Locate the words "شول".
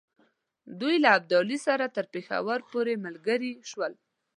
3.69-3.93